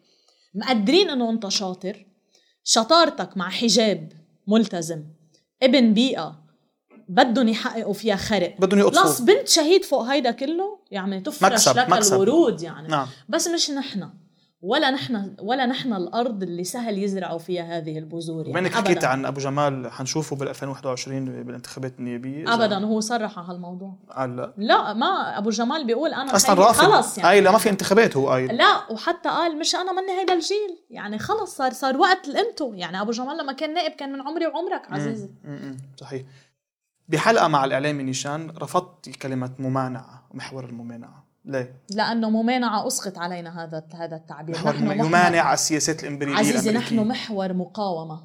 مقدرين 0.54 1.10
إنه 1.10 1.30
أنت 1.30 1.48
شاطر 1.48 2.06
شطارتك 2.64 3.36
مع 3.36 3.48
حجاب 3.48 4.12
ملتزم 4.46 5.04
ابن 5.62 5.94
بيئة 5.94 6.40
بدهم 7.08 7.48
يحققوا 7.48 7.92
فيها 7.92 8.16
خرق. 8.16 8.56
بدهم 8.60 8.80
لص 8.80 8.86
يقطفوا 8.96 9.26
بنت 9.26 9.48
شهيد 9.48 9.84
فوق 9.84 10.02
هيدا 10.02 10.30
كله 10.30 10.78
يعني 10.90 11.20
تفرش 11.20 11.68
مكسب- 11.68 11.76
لك 11.78 11.88
مكسب. 11.90 12.14
الورود 12.14 12.62
يعني. 12.62 12.88
نعم. 12.88 13.06
بس 13.28 13.48
مش 13.48 13.70
نحن. 13.70 14.10
ولا 14.62 14.90
نحن 14.90 15.34
ولا 15.38 15.66
نحن 15.66 15.92
الأرض 15.92 16.42
اللي 16.42 16.64
سهل 16.64 16.98
يزرعوا 16.98 17.38
فيها 17.38 17.78
هذه 17.78 17.98
البذور 17.98 18.46
يعني 18.46 18.58
انك 18.58 18.74
حكيت. 18.74 19.04
عن 19.04 19.24
أبو 19.24 19.40
جمال؟ 19.40 19.92
حنشوفه 19.92 20.36
بال 20.36 20.48
2021 20.48 21.24
بالانتخابات 21.42 21.98
النيابية. 21.98 22.54
ابدا 22.54 22.84
هو 22.84 23.00
صرح 23.00 23.38
على 23.38 23.48
هالموضوع 23.48 23.94
قال 24.16 24.36
لا. 24.36 24.54
لا 24.56 24.92
ما 24.92 25.38
أبو 25.38 25.50
جمال 25.50 25.86
بيقول 25.86 26.14
أنا 26.14 26.36
أصلا 26.36 26.54
رافض. 26.54 26.84
خلص 26.84 27.18
يعني. 27.18 27.28
قايل 27.28 27.44
لا 27.44 27.50
ما 27.50 27.58
في 27.58 27.70
انتخابات 27.70 28.16
هو 28.16 28.28
قايل. 28.28 28.56
لا 28.56 28.92
وحتى 28.92 29.28
قال 29.28 29.58
مش 29.58 29.74
أنا 29.74 29.92
مني 29.92 30.20
هيدا 30.20 30.32
الجيل. 30.32 30.78
يعني 30.90 31.18
خلص 31.18 31.56
صار 31.56 31.72
صار 31.72 31.96
وقت 31.96 32.28
الانتو 32.28 32.74
يعني 32.74 33.00
أبو 33.00 33.10
جمال 33.10 33.38
لما 33.38 33.52
كان 33.52 33.74
نائب 33.74 33.92
كان 33.92 34.12
من 34.12 34.20
عمري 34.20 34.46
وعمرك 34.46 34.82
عزيزي. 34.92 35.30
مم، 35.44 35.50
مم، 35.50 35.76
صحيح. 35.96 36.22
بحلقة 37.08 37.48
مع 37.48 37.64
الإعلامي 37.64 38.02
نيشان 38.02 38.50
رفضت 38.58 39.08
كلمة 39.08 39.50
ممانعة 39.58 40.26
محور 40.34 40.64
الممانعة. 40.64 41.19
ليه؟ 41.44 41.82
لأنه 41.90 42.31
ممانعه 42.31 42.87
أسقط 42.87 43.19
علينا 43.19 43.64
هذا 43.64 43.84
هذا 43.94 44.16
التعبير. 44.16 44.56
محور 44.56 44.72
نحن 44.75 44.84
محور- 44.87 45.06
يمانع 45.06 45.52
السياسات 45.54 46.02
الإمبريالية 46.02 46.38
عزيزي 46.38 46.70
الأمريكية. 46.70 46.97
نحن 46.97 47.09
محور 47.09 47.52
مقاومة. 47.52 48.20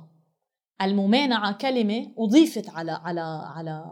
الممانعة 0.82 1.52
كلمة 1.54 2.08
أضيفت 2.18 2.70
على 2.70 2.92
على 2.92 3.22
على 3.56 3.86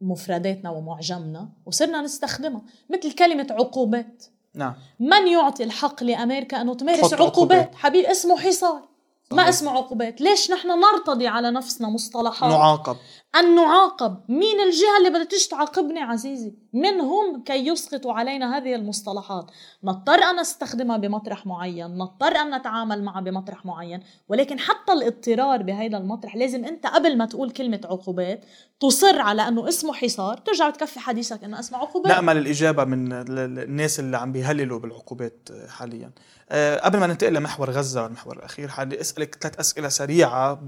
مفرداتنا 0.00 0.70
ومعجمنا 0.70 1.48
وصرنا 1.66 2.00
نستخدمها 2.02 2.62
مثل 2.90 3.12
كلمة 3.12 3.46
عقوبات. 3.50 4.24
نعم. 4.54 4.74
من 5.00 5.26
يعطي 5.28 5.64
الحق 5.64 6.02
لأمريكا 6.02 6.60
أنه 6.60 6.74
تمارس 6.74 6.98
عقوبات, 6.98 7.20
عقوبات. 7.20 7.74
حبيبي 7.74 8.10
اسمه 8.10 8.36
حصار. 8.36 8.88
ما. 9.32 9.48
اسمه 9.48 9.70
عقوبات؟ 9.70 10.20
ليش 10.20 10.50
نحن 10.50 10.68
نرتضي 10.68 11.26
على 11.26 11.50
نفسنا 11.50 11.88
مصطلحات؟ 11.88 12.52
نعاقب. 12.52 12.96
أن 13.36 13.54
نعاقب. 13.54 14.16
مين 14.28 14.60
الجهة 14.60 14.98
اللي 14.98 15.10
بدها 15.10 15.24
تيجي 15.24 15.48
تعاقبني 15.48 16.00
عزيزي؟ 16.00 16.54
من 16.72 17.00
هم 17.00 17.42
كي 17.44 17.66
يسقطوا 17.66 18.12
علينا 18.12 18.56
هذه 18.56 18.74
المصطلحات؟ 18.74 19.50
نضطر 19.84 20.14
أن 20.22 20.40
نستخدمها 20.40 20.96
بمطرح 20.96 21.46
معين 21.46 21.86
نضطر 21.98 22.36
أن 22.36 22.54
نتعامل 22.54 23.04
معها 23.04 23.20
بمطرح 23.20 23.66
معين 23.66 24.00
ولكن 24.28 24.58
حتى 24.58 24.92
الاضطرار 24.92 25.62
بهذا 25.62 25.98
المطرح 25.98 26.36
لازم 26.36 26.64
أنت 26.64 26.86
قبل 26.86 27.18
ما 27.18 27.26
تقول 27.26 27.50
كلمة 27.50 27.80
عقوبات 27.84 28.44
تصر 28.80 29.20
على 29.20 29.48
أنه 29.48 29.68
اسمه 29.68 29.92
حصار 29.92 30.36
ترجع 30.36 30.70
تكفي 30.70 31.00
حديثك 31.00 31.44
أنه 31.44 31.60
اسمه 31.60 31.78
عقوبات. 31.78 32.12
نأمل 32.12 32.36
الإجابة 32.36 32.84
من 32.84 33.12
ال- 33.12 33.38
ال- 33.38 33.58
الناس 33.58 34.00
اللي 34.00 34.16
عم 34.16 34.32
بيهللوا 34.32 34.78
بالعقوبات 34.78 35.48
حاليا. 35.68 36.10
أه، 36.50 36.76
قبل 36.80 36.98
ما 36.98 37.06
ننتقل 37.06 37.32
لمحور 37.34 37.70
غزة 37.70 38.02
والمحور 38.02 38.36
الأخير 38.36 38.68
حابب 38.68 38.92
أسألك 38.92 39.34
ثلاث 39.40 39.58
أسئلة 39.60 39.88
سريعة 39.88 40.60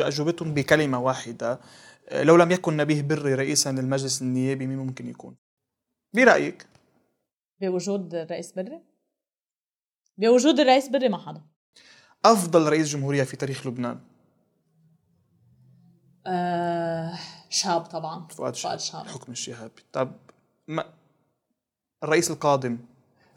أجوبتهم 0.00 0.54
بكلمة 0.54 1.00
واحدة. 1.00 1.60
لو 2.12 2.36
لم 2.36 2.50
يكن 2.50 2.76
نبيه 2.76 3.02
بري 3.02 3.34
رئيسا 3.34 3.72
للمجلس 3.72 4.22
النيابي 4.22 4.66
مين 4.66 4.78
ممكن 4.78 5.08
يكون؟ 5.08 5.36
برأيك؟ 6.14 6.66
بوجود 7.60 8.14
الرئيس 8.14 8.52
بري؟ 8.52 8.82
بوجود 10.18 10.60
الرئيس 10.60 10.88
بري 10.88 11.08
ما 11.08 11.18
حدا. 11.18 11.42
أفضل 12.24 12.68
رئيس 12.68 12.88
جمهورية 12.88 13.22
في 13.22 13.36
تاريخ 13.36 13.66
لبنان. 13.66 14.00
آه 16.26 17.18
شاب 17.50 17.80
طبعا. 17.80 18.28
فؤاد 18.28 18.54
شهاب 18.54 18.78
فؤاد 18.78 18.80
شهاب. 18.80 19.04
الحكم 19.04 19.32
الشهابي 19.32 19.82
طب 19.92 20.12
ما 20.68 20.84
الرئيس 22.02 22.30
القادم 22.30 22.78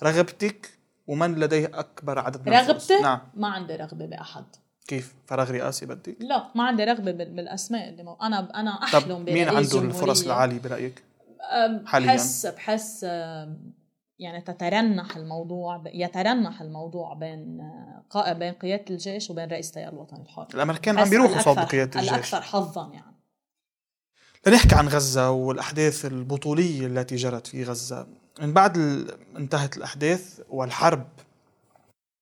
رغبتك 0.04 0.80
ومن 1.08 1.36
لديه 1.36 1.80
أكبر 1.80 2.20
عدد 2.20 2.50
من؟ 2.50 2.56
رغبتي 2.56 3.02
نعم. 3.02 3.20
ما 3.34 3.48
عندي 3.48 3.76
رغبة 3.76 4.06
بأحد. 4.06 4.46
كيف 4.88 5.16
فراغ 5.26 5.52
رئاسي 5.52 5.86
بدك 5.86 6.18
لا 6.20 6.52
ما 6.56 6.64
عندي 6.64 6.84
رغبة 6.84 7.12
بالأسماء 7.12 7.90
اللي 7.90 8.04
مو... 8.04 8.14
أنا 8.14 8.60
أنا 8.60 8.84
أحلم 8.84 9.02
طب 9.02 9.30
مين 9.30 9.50
عنده 9.50 9.80
الفرص 9.80 10.24
العالية 10.24 10.60
برأيك؟ 10.60 11.04
حاليا. 11.86 12.08
بحس 12.08 12.46
بحس 12.46 13.04
يعني 14.20 14.42
تترنح 14.42 15.18
الموضوع 15.18 15.84
يترنح 15.94 16.62
الموضوع 16.62 17.14
بين 17.14 17.72
بين 18.16 18.54
قيادة 18.54 18.86
الجيش 18.90 19.30
وبين 19.30 19.50
رئيس 19.50 19.68
التيار 19.68 19.94
الوطني 19.94 20.22
الحر. 20.22 20.48
الأمريكان 20.54 21.00
عم 21.00 21.10
بيروحوا 21.10 21.42
صوب 21.42 21.60
قياده 21.60 22.00
الجيش. 22.00 22.14
الأكثر 22.14 22.42
حظا 22.42 22.92
يعني. 22.94 23.16
لنحكي 24.48 24.76
عن 24.76 24.88
غزة 24.88 25.32
والأحداث 25.32 26.06
البطولية 26.06 26.88
التي 26.88 27.16
جرت 27.16 27.48
في 27.48 27.64
غزة. 27.64 28.08
من 28.42 28.54
بعد 28.54 28.78
انتهت 29.38 29.78
الأحداث 29.78 30.42
والحرب 30.50 31.08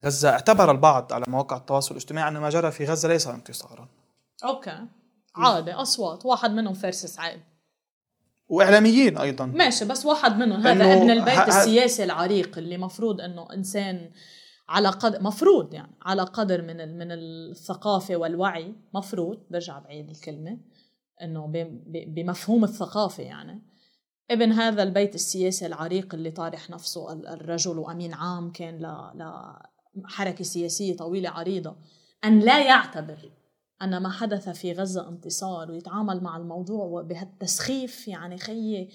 غزة 0.06 0.30
اعتبر 0.30 0.72
البعض 0.72 1.14
على 1.14 1.26
مواقع 1.28 1.58
التواصل 1.58 1.92
الاجتماعي 1.92 2.28
ان 2.28 2.38
ما 2.38 2.50
جرى 2.50 2.72
في 2.72 2.86
غزة 2.86 3.10
ليس 3.10 3.28
انتصارا. 3.28 3.88
أوكي. 4.46 4.88
عادي 5.36 5.74
أصوات 5.74 6.26
واحد 6.26 6.52
منهم 6.52 6.74
فارس 6.74 7.06
سعيد 7.06 7.42
وإعلاميين 8.48 9.18
أيضا. 9.18 9.46
ماشي 9.46 9.86
بس 9.86 10.06
واحد 10.06 10.38
منهم 10.38 10.68
هذا 10.68 10.94
ابن 10.94 11.12
البيت 11.12 11.40
ه... 11.40 11.48
السياسي 11.48 12.04
العريق 12.04 12.58
اللي 12.58 12.78
مفروض 12.78 13.22
إنه 13.22 13.48
إنسان 13.54 14.12
على 14.70 14.90
قدر 14.90 15.24
مفروض 15.24 15.74
يعني 15.74 15.96
على 16.02 16.22
قدر 16.22 16.62
من 16.62 16.98
من 16.98 17.12
الثقافة 17.12 18.16
والوعي 18.16 18.76
مفروض 18.94 19.44
برجع 19.52 19.80
بعيد 19.80 20.10
الكلمة 20.10 20.58
إنه 21.22 21.52
بمفهوم 21.88 22.64
الثقافة 22.64 23.24
يعني. 23.24 23.62
ابن 24.32 24.52
هذا 24.52 24.84
البيت 24.84 25.16
السياسي 25.16 25.66
العريق 25.66 26.14
اللي 26.14 26.32
طارح 26.32 26.70
نفسه 26.70 27.14
الرجل 27.14 27.80
وأمين 27.80 28.14
عام 28.14 28.52
كان 28.52 28.80
لحركه 29.96 30.44
سياسية 30.44 30.98
طويلة 30.98 31.30
عريضة 31.30 31.76
أن 32.26 32.40
لا 32.40 32.64
يعتبر 32.64 33.32
أن 33.82 33.98
ما 33.98 34.10
حدث 34.10 34.50
في 34.50 34.74
غزة 34.74 35.10
انتصار 35.10 35.72
ويتعامل 35.72 36.24
مع 36.24 36.38
الموضوع 36.38 37.02
بهالتسخيف 37.02 38.08
يعني 38.08 38.38
خيي 38.38 38.90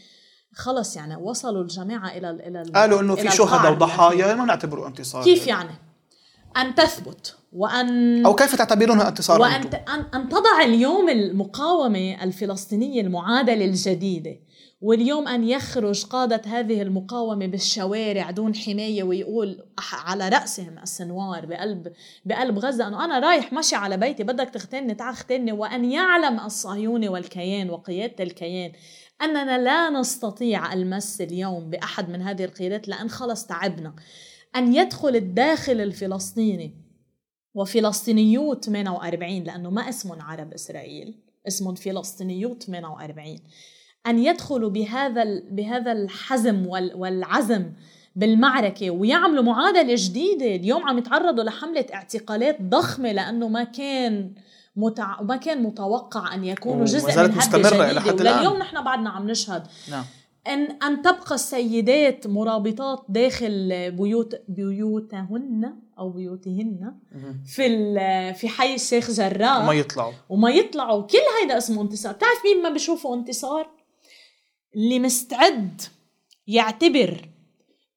خلص 0.54 0.96
يعني 0.96 1.16
وصلوا 1.16 1.62
الجماعة 1.62 2.08
إلى 2.08 2.30
إلى 2.30 2.62
قالوا 2.74 3.00
إنه 3.00 3.14
في 3.14 3.30
شهداء 3.30 3.72
وضحايا 3.72 4.34
ما 4.34 4.44
نعتبره 4.44 4.86
انتصار 4.86 5.24
كيف 5.24 5.46
يعني؟ 5.46 5.70
أن 6.56 6.74
تثبت 6.74 7.36
وأن 7.52 8.26
أو 8.26 8.34
كيف 8.34 8.54
تعتبرونها 8.54 9.08
انتصارا؟ 9.08 9.40
وأن 9.40 9.66
أن, 9.74 10.06
أن 10.14 10.28
تضع 10.28 10.62
اليوم 10.62 11.08
المقاومة 11.08 12.22
الفلسطينية 12.22 13.00
المعادلة 13.00 13.64
الجديدة 13.64 14.36
واليوم 14.80 15.28
أن 15.28 15.48
يخرج 15.48 16.04
قادة 16.04 16.42
هذه 16.46 16.82
المقاومة 16.82 17.46
بالشوارع 17.46 18.30
دون 18.30 18.54
حماية 18.54 19.02
ويقول 19.02 19.62
على 19.92 20.28
رأسهم 20.28 20.78
السنوار 20.78 21.46
بقلب 21.46 21.92
بقلب 22.24 22.58
غزة 22.58 22.88
أنه 22.88 23.04
أنا 23.04 23.18
رايح 23.18 23.52
ماشي 23.52 23.76
على 23.76 23.96
بيتي 23.96 24.22
بدك 24.22 24.50
تختني 24.50 24.94
تعال 24.94 25.12
اختني 25.12 25.52
وأن 25.52 25.84
يعلم 25.84 26.40
الصهيوني 26.40 27.08
والكيان 27.08 27.70
وقيادة 27.70 28.24
الكيان 28.24 28.72
أننا 29.22 29.58
لا 29.58 29.90
نستطيع 29.90 30.72
المس 30.72 31.20
اليوم 31.20 31.70
بأحد 31.70 32.08
من 32.10 32.22
هذه 32.22 32.44
القيادات 32.44 32.88
لأن 32.88 33.10
خلص 33.10 33.46
تعبنا. 33.46 33.94
أن 34.56 34.74
يدخل 34.74 35.16
الداخل 35.16 35.80
الفلسطيني 35.80 36.74
وفلسطينيو 37.54 38.54
48 38.54 39.44
لأنه 39.44 39.70
ما 39.70 39.88
اسمهم 39.88 40.22
عرب 40.22 40.52
إسرائيل 40.52 41.14
اسمهم 41.48 41.74
فلسطينيو 41.74 42.54
48 42.54 43.38
أن 44.08 44.18
يدخلوا 44.18 44.70
بهذا 44.70 45.24
بهذا 45.50 45.92
الحزم 45.92 46.66
والعزم 46.66 47.72
بالمعركة 48.16 48.90
ويعملوا 48.90 49.42
معادلة 49.42 49.94
جديدة. 49.96 50.46
اليوم 50.46 50.88
عم 50.88 50.98
يتعرضوا 50.98 51.44
لحملة 51.44 51.86
اعتقالات 51.94 52.62
ضخمة 52.62 53.12
لأنه 53.12 53.48
ما 53.48 53.64
كان 53.64 54.32
متع... 54.76 55.22
ما 55.22 55.36
كان 55.36 55.62
متوقع 55.62 56.34
أن 56.34 56.44
يكونوا 56.44 56.84
جزء 56.84 57.28
من 57.28 57.36
مستمرة 57.36 57.90
إلى 57.90 58.00
حد 58.00 58.20
الآن. 58.20 58.36
ولليوم 58.36 58.58
نحن 58.58 58.84
بعدنا 58.84 59.10
عم 59.10 59.30
نشهد 59.30 59.62
نعم. 59.90 60.04
ان 60.46 60.78
أن 60.82 61.02
تبقى 61.02 61.34
السيدات 61.34 62.26
مرابطات 62.26 63.04
داخل 63.08 63.90
بيوت 63.90 64.34
بيوتهن 64.48 65.74
أو 65.98 66.10
بيوتهن 66.10 66.94
في 67.46 67.68
في 68.34 68.48
حي 68.48 68.74
الشيخ 68.74 69.10
جراح. 69.10 69.62
وما 69.62 69.72
يطلعوا. 69.72 70.12
وما 70.28 70.50
يطلعوا. 70.50 71.02
كل 71.02 71.18
هيدا 71.42 71.58
اسمه 71.58 71.82
انتصار. 71.82 72.12
بتعرف 72.12 72.42
مين 72.44 72.62
ما 72.62 72.70
بيشوفوا 72.70 73.16
انتصار؟ 73.16 73.77
اللي 74.74 74.98
مستعد 74.98 75.82
يعتبر 76.46 77.28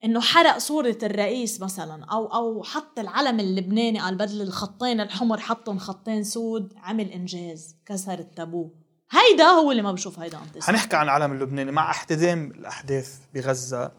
إنه 0.04 0.22
حرق 0.22 0.58
صورة 0.58 0.98
الرئيس 1.04 1.62
مثلا 1.62 2.06
أو 2.06 2.26
أو 2.26 2.64
حط 2.64 3.00
العلم 3.00 3.40
اللبناني 3.40 4.00
قال 4.00 4.16
بدل 4.16 4.42
الخطين 4.42 5.02
الحمر 5.02 5.40
حطهم 5.40 5.80
خطين 5.80 6.24
سود 6.24 6.74
عمل 6.78 7.12
إنجاز 7.12 7.76
كسر 7.86 8.20
التابو. 8.20 8.70
هيدا 9.12 9.44
هو 9.44 9.72
اللي 9.72 9.82
ما 9.82 9.92
بشوف 9.92 10.20
هيدا 10.20 10.38
انتصار 10.38 10.76
حنحكي 10.76 10.96
عن 10.96 11.04
العلم 11.06 11.32
اللبناني 11.32 11.72
مع 11.72 11.92
احتدام 11.92 12.52
الأحداث 12.52 13.20
بغزة. 13.34 13.92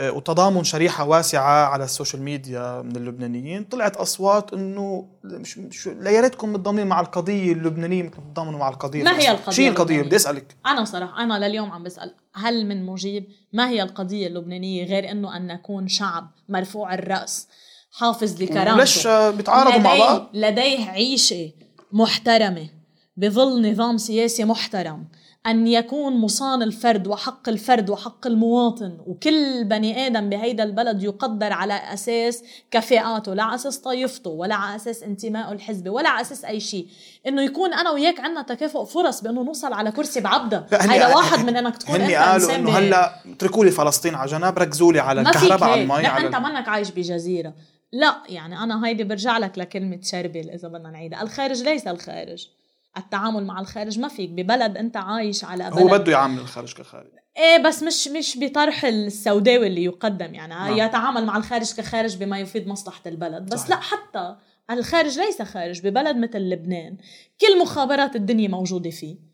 وتضامن 0.00 0.64
شريحة 0.64 1.04
واسعة 1.04 1.66
على 1.66 1.84
ال 1.84 1.89
social 1.89 2.22
media 2.22 2.82
من 2.82 2.96
اللبنانيين 2.96 3.64
طلعت 3.64 3.96
أصوات 3.96 4.52
إنه 4.52 5.08
مش, 5.24 5.58
مش 5.58 5.86
لا 5.86 6.10
يا 6.10 6.20
ريتكم 6.20 6.52
متضامنين 6.52 6.86
مع 6.86 7.00
القضية 7.00 7.52
اللبنانية 7.52 8.02
مثل 8.02 8.12
تتضامنوا 8.12 8.58
مع 8.58 8.68
القضية 8.68 9.02
ما 9.02 9.18
هي 9.18 9.30
القضية؟ 9.30 9.56
شو 9.56 9.62
القضية؟ 9.62 10.02
بدي 10.02 10.16
أسألك 10.16 10.56
أنا 10.66 10.84
صراحة 10.84 11.22
أنا 11.22 11.48
لليوم 11.48 11.70
عم 11.70 11.82
بسأل 11.82 12.14
هل 12.34 12.66
من 12.66 12.86
مجيب 12.86 13.26
ما 13.52 13.68
هي 13.68 13.82
القضية 13.82 14.26
اللبنانية 14.26 14.84
غير 14.84 15.10
إنه 15.10 15.36
أن 15.36 15.46
نكون 15.46 15.88
شعب 15.88 16.30
مرفوع 16.48 16.94
الرأس 16.94 17.48
حافظ 17.92 18.42
لكرامته 18.42 18.76
ليش 18.76 19.06
بيتعارضوا 19.36 19.78
مع 19.78 19.98
بعض؟ 19.98 20.30
لديه 20.34 20.90
عيشة 20.90 21.52
محترمة 21.92 22.68
بظل 23.18 23.70
نظام 23.70 23.98
سياسي 23.98 24.44
محترم 24.44 25.04
أن 25.46 25.66
يكون 25.66 26.12
مصان 26.12 26.62
الفرد 26.62 27.06
وحق 27.06 27.48
الفرد 27.48 27.90
وحق 27.90 28.26
المواطن 28.26 28.98
وكل 29.06 29.64
بني 29.64 30.06
آدم 30.06 30.28
بهيدا 30.28 30.64
البلد 30.64 31.02
يقدر 31.02 31.52
على 31.52 31.74
أساس 31.74 32.44
كفاءاته 32.70 33.34
لا 33.34 33.42
على 33.42 33.54
أساس 33.54 33.78
طائفته 33.78 34.30
ولا 34.30 34.54
على 34.54 34.76
أساس 34.76 35.02
انتمائه 35.02 35.52
الحزبي 35.52 35.90
ولا 35.90 36.08
على 36.08 36.20
أساس 36.20 36.44
أي 36.44 36.60
شيء. 36.60 36.86
إنه 37.26 37.42
يكون 37.42 37.74
أنا 37.74 37.90
وياك 37.90 38.20
عندنا 38.20 38.42
تكافؤ 38.42 38.84
فرص 38.84 39.22
بأنه 39.22 39.42
نوصل 39.42 39.72
على 39.72 39.90
كرسي 39.90 40.20
بعبدة. 40.20 40.66
هيدا 40.72 41.16
واحد 41.16 41.44
من 41.44 41.56
إنك 41.56 41.76
تكون 41.76 42.00
أنت 42.00 42.12
قالوا 42.12 42.54
إنه 42.54 42.70
هلأ 42.70 43.14
اتركوا 43.26 43.64
لي 43.64 43.70
فلسطين 43.70 44.14
على 44.14 44.30
جنب 44.30 44.58
ركزوا 44.58 44.92
لي 44.92 45.00
على 45.00 45.20
الكهرباء 45.20 45.70
على 45.70 45.82
المي 45.82 46.02
لا 46.02 46.08
على 46.08 46.26
أنت 46.26 46.36
منك 46.36 46.68
عايش 46.68 46.90
بجزيرة. 46.90 47.54
لا 47.92 48.16
يعني 48.28 48.58
أنا 48.62 48.86
هيدي 48.86 49.04
برجع 49.04 49.38
لك 49.38 49.58
لكلمة 49.58 49.98
شربل 50.02 50.50
إذا 50.50 50.68
بدنا 50.68 50.90
نعيدها. 50.90 51.22
الخارج 51.22 51.62
ليس 51.62 51.86
الخارج. 51.86 52.48
التعامل 52.96 53.44
مع 53.44 53.60
الخارج 53.60 53.98
ما 53.98 54.08
فيك 54.08 54.30
ببلد 54.30 54.76
أنت 54.76 54.96
عايش 54.96 55.44
على 55.44 55.70
بلد. 55.70 55.82
هو 55.82 55.88
بده 55.88 56.12
يعامل 56.12 56.38
الخارج 56.38 56.74
كخارج. 56.74 57.10
إيه 57.36 57.58
بس 57.58 57.82
مش 57.82 58.08
مش 58.08 58.38
بطرح 58.40 58.84
السوداوي 58.84 59.66
اللي 59.66 59.84
يقدم 59.84 60.34
يعني. 60.34 60.54
نعم. 60.54 60.76
يتعامل 60.76 61.24
مع 61.26 61.36
الخارج 61.36 61.74
كخارج 61.74 62.16
بما 62.16 62.38
يفيد 62.38 62.68
مصلحة 62.68 63.02
البلد. 63.06 63.46
بس 63.52 63.58
صحيح. 63.58 63.70
لا 63.70 63.76
حتى 63.76 64.36
الخارج 64.70 65.18
ليس 65.18 65.42
خارج 65.42 65.86
ببلد 65.86 66.16
مثل 66.16 66.38
لبنان. 66.38 66.96
كل 67.40 67.60
مخابرات 67.62 68.16
الدنيا 68.16 68.48
موجودة 68.48 68.90
فيه. 68.90 69.27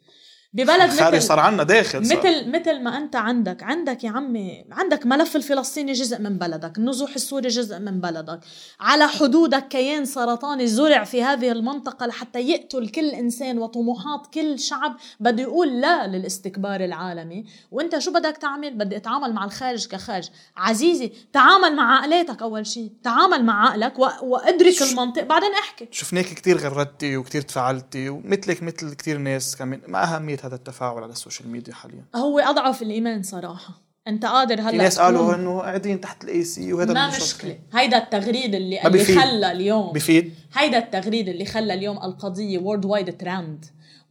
ببلد 0.55 0.91
مثل 0.91 1.23
صار 1.23 1.39
عنا 1.39 1.63
داخل 1.63 2.07
صار. 2.07 2.19
مثل 2.19 2.51
مثل 2.51 2.83
ما 2.83 2.99
أنت 2.99 3.17
عندك. 3.17 3.63
عندك 3.63 4.05
يا 4.05 4.11
عمي 4.11 4.65
عندك 4.73 5.07
ملف 5.07 5.37
الفلسطيني 5.37 5.93
جزء 5.93 6.19
من 6.19 6.39
بلدك 6.39 6.79
النزوح 6.79 7.15
السوري 7.15 7.49
جزء 7.49 7.79
من 7.79 8.01
بلدك. 8.01 8.41
على 8.81 9.09
حدودك 9.09 9.69
كيان 9.69 10.05
سرطاني 10.05 10.67
زرع 10.67 11.05
في 11.05 11.23
هذه 11.23 11.53
المنطقة 11.53 12.07
لحتى 12.07 12.41
يقتل 12.41 12.89
كل 12.89 13.09
إنسان 13.09 13.59
وطموحات 13.59 14.27
كل 14.35 14.59
شعب. 14.59 14.97
بده 15.21 15.43
يقول 15.43 15.81
لا 15.81 16.07
للاستكبار 16.07 16.85
العالمي. 16.85 17.45
وأنت 17.71 17.99
شو 17.99 18.13
بدك 18.13 18.37
تعمل؟ 18.37 18.75
بدي 18.75 18.97
أتعامل 18.97 19.33
مع 19.33 19.45
الخارج 19.45 19.87
كخارج. 19.87 20.29
عزيزي 20.57 21.13
تعامل 21.33 21.77
مع 21.77 21.99
عقلاتك 21.99 22.43
أول 22.43 22.67
شيء 22.67 22.93
تعامل 23.03 23.45
مع 23.45 23.69
عقلك 23.69 23.99
وأدرك 24.23 24.83
المنطق. 24.83 25.23
بعدين 25.23 25.53
احكي. 25.53 25.89
شفناك 25.91 26.25
كتير 26.25 26.59
غردتي 26.59 27.17
وكتير 27.17 27.43
تفاعلتي 27.43 28.09
ومثلك 28.09 28.63
مثل 28.63 28.95
كتير 28.95 29.19
ناس 29.19 29.57
كمان. 29.57 29.81
ما 29.89 30.05
أهمية 30.05 30.44
هذا 30.45 30.55
التفاعل 30.55 31.03
على 31.03 31.13
ال 31.13 31.18
social 31.18 31.49
media 31.49 31.75
حاليا؟ 31.75 32.05
هو 32.15 32.39
أضعف 32.39 32.83
الإيمان 32.83 33.23
صراحة. 33.23 33.85
أنت 34.09 34.25
قادر 34.25 34.61
هلأ 34.61 34.71
في 34.71 34.77
ناس 34.77 34.99
قالوا 34.99 35.35
إنه 35.35 35.61
قاعدين 35.61 36.01
تحت 36.01 36.25
ال 36.25 36.45
AC 36.45 36.73
وهذا 36.73 36.93
ما 36.93 37.09
مشكلة. 37.09 37.59
هيدا 37.73 37.99
التغريد 37.99 38.55
اللي 38.55 38.87
اللي 38.87 39.05
خلى 39.05 39.53
اليوم 39.53 39.93
بفيد 39.93 40.35
هيدا 40.55 40.79
التغريد 40.79 41.29
اللي 41.29 41.45
خلى 41.45 41.75
اليوم 41.75 41.97
القضية 41.97 42.59
worldwide 42.59 42.85
trend 42.85 43.65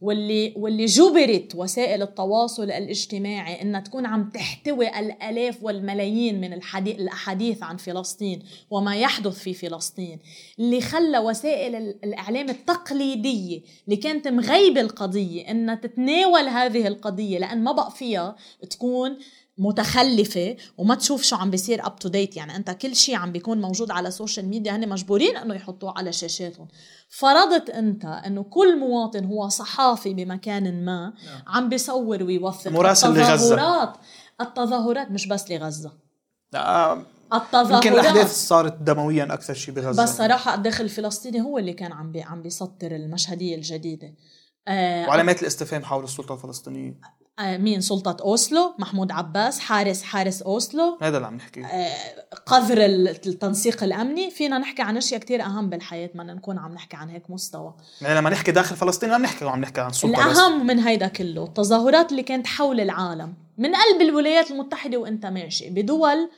واللي 0.04 0.52
واللي 0.56 0.84
جبرت 0.84 1.54
وسائل 1.54 2.02
التواصل 2.02 2.62
الاجتماعي 2.64 3.62
إنها 3.62 3.80
تكون 3.80 4.06
عم 4.06 4.30
تحتوي 4.30 4.88
الألاف 4.98 5.62
والملايين 5.62 6.40
من 6.40 6.52
الأحاديث 6.52 7.62
عن 7.62 7.76
فلسطين 7.76 8.42
وما 8.70 8.96
يحدث 8.96 9.38
في 9.38 9.54
فلسطين 9.54 10.18
اللي 10.58 10.80
خلى 10.80 11.18
وسائل 11.18 11.74
الإعلام 12.04 12.50
التقليدية 12.50 13.60
اللي 13.84 13.96
كانت 13.96 14.28
مغيبة 14.28 14.80
القضية 14.80 15.50
إنها 15.50 15.74
تتناول 15.74 16.42
هذه 16.48 16.86
القضية 16.86 17.38
لأن 17.38 17.64
ما 17.64 17.72
بقى 17.72 17.90
فيها 17.90 18.36
تكون 18.70 19.16
متخلفة 19.58 20.56
وما 20.78 20.94
تشوف 20.94 21.22
شو 21.22 21.36
عم 21.36 21.50
بيصير 21.50 21.86
up 21.86 21.96
to 21.96 22.08
date 22.08 22.36
يعني 22.36 22.56
أنت 22.56 22.70
كل 22.70 22.96
شيء 22.96 23.16
عم 23.16 23.32
بيكون 23.32 23.60
موجود 23.60 23.90
على 23.90 24.08
ال 24.08 24.14
social 24.14 24.48
media 24.48 24.76
هن 24.76 24.88
مجبورين 24.88 25.36
إنه 25.36 25.54
يحطوه 25.54 25.94
على 25.96 26.12
شاشاتهم. 26.12 26.68
فرضت 27.08 27.70
أنت 27.70 28.04
إنه 28.04 28.42
كل 28.42 28.78
مواطن 28.78 29.24
هو 29.24 29.48
صحافي 29.48 30.14
بمكان 30.14 30.84
ما 30.84 31.12
نعم. 31.26 31.42
عم 31.46 31.68
بيصور 31.68 32.22
ويوثق 32.22 32.70
مراسل 32.70 33.18
لغزة. 33.18 33.92
التظاهرات. 34.40 35.10
مش 35.10 35.26
بس 35.26 35.50
لغزة. 35.50 35.92
آه 36.54 37.06
التظاهرات 37.34 37.84
يمكن 37.84 38.00
الأحداث 38.00 38.46
صارت 38.46 38.76
دمويا 38.82 39.34
أكثر 39.34 39.54
شيء 39.54 39.74
بغزة. 39.74 40.02
بس 40.02 40.16
صراحة 40.16 40.54
الداخل 40.54 40.84
الفلسطيني 40.84 41.40
هو 41.40 41.58
اللي 41.58 41.72
كان 41.72 41.92
عم 41.92 42.12
بي 42.12 42.22
عم 42.22 42.42
بيسطر 42.42 42.96
المشهدية 42.96 43.56
الجديدة. 43.56 44.14
آه 44.68 45.08
وعلامات 45.08 45.42
الاستفهام 45.42 45.84
حول 45.84 46.04
السلطة 46.04 46.34
الفلسطينية. 46.34 47.00
مين؟ 47.40 47.80
سلطة 47.80 48.16
أوسلو 48.24 48.74
محمود 48.78 49.12
عباس 49.12 49.60
حارس 49.60 50.02
حارس 50.02 50.42
أوسلو. 50.42 50.98
هذا 51.02 51.16
اللي 51.16 51.26
عم 51.26 51.34
نحكي. 51.36 51.64
آه 51.64 51.94
قذر 52.46 52.84
التنسيق 52.84 53.82
الأمني. 53.82 54.30
فينا 54.30 54.58
نحكي 54.58 54.82
عن 54.82 54.96
أشياء 54.96 55.20
كتير 55.20 55.42
أهم 55.42 55.70
بالحياة 55.70 56.10
ما 56.14 56.24
نكون 56.24 56.58
عم 56.58 56.74
نحكي 56.74 56.96
عن 56.96 57.10
هيك 57.10 57.30
مستوى. 57.30 57.74
يعني 58.00 58.18
لما 58.18 58.30
نحكي 58.30 58.52
داخل 58.52 58.76
فلسطين 58.76 59.10
عم 59.10 59.22
نحكي 59.22 59.44
عم 59.44 59.60
نحكي 59.60 59.80
عن 59.80 59.90
السلطة 59.90 60.30
الأهم 60.30 60.60
بس. 60.60 60.74
من 60.74 60.78
هيدا 60.78 61.08
كله 61.08 61.44
التظاهرات 61.44 62.10
اللي 62.10 62.22
كانت 62.22 62.46
حول 62.46 62.80
العالم 62.80 63.34
من 63.58 63.74
قلب 63.74 64.00
الولايات 64.00 64.50
المتحدة 64.50 64.98
وأنت 64.98 65.26
ماشي 65.26 65.70
بدول 65.70 66.30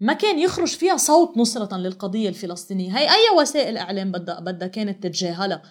ما 0.00 0.12
كان 0.12 0.38
يخرج 0.38 0.68
فيها 0.68 0.96
صوت 0.96 1.36
نصرة 1.36 1.76
للقضية 1.76 2.28
الفلسطينية. 2.28 2.98
هي 2.98 3.10
أي 3.10 3.38
وسائل 3.40 3.76
إعلام 3.76 4.12
بدها 4.12 4.40
بدها 4.40 4.68
كانت 4.68 5.02
تتجاهلها. 5.02 5.62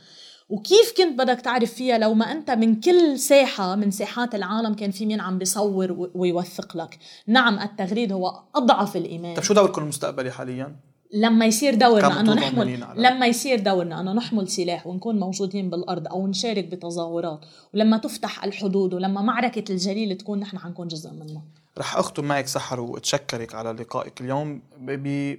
وكيف 0.50 0.94
كنت 0.98 1.20
بدك 1.20 1.42
تعرف 1.42 1.74
فيها 1.74 1.98
لو 1.98 2.14
ما 2.14 2.32
أنت 2.32 2.52
من 2.52 2.80
كل 2.80 3.20
ساحة 3.20 3.76
من 3.76 3.92
ساحات 3.92 4.36
العالم 4.36 4.74
كان 4.74 4.92
في 4.92 5.06
مين 5.06 5.22
عم 5.22 5.38
بيصور 5.38 6.10
ويوثق 6.16 6.78
لك؟ 6.78 7.00
نعم 7.28 7.60
التغريد 7.60 8.12
هو 8.12 8.44
أضعف 8.56 8.98
الإيمان. 8.98 9.36
طيب 9.36 9.44
شو 9.44 9.54
دوركم 9.54 9.82
المستقبلي 9.82 10.32
حاليا؟ 10.32 10.76
لما 11.14 11.46
يصير 11.46 11.76
دورنا 11.76 12.20
أنه 12.20 12.34
نحمل 12.34 12.80
لما 12.96 13.28
يصير 13.28 13.60
دورنا 13.60 14.02
أنه 14.02 14.14
نحمل 14.14 14.48
سلاح 14.48 14.88
ونكون 14.88 15.20
موجودين 15.20 15.70
بالأرض 15.70 16.08
أو 16.08 16.28
نشارك 16.28 16.66
بتظاهرات 16.66 17.46
ولما 17.74 17.98
تفتح 17.98 18.44
الحدود 18.44 18.94
ولما 18.94 19.22
معركة 19.22 19.72
الجليل 19.72 20.18
تكون 20.18 20.40
نحن 20.40 20.60
حنكون 20.60 20.88
جزء 20.88 21.12
منها. 21.12 21.42
رح 21.78 21.98
اختم 21.98 22.26
معك 22.26 22.48
سحر 22.48 22.80
وأتشكرك 22.80 23.56
على 23.56 23.72
لقائك 23.72 24.22
اليوم 24.22 24.62
ب 24.80 25.36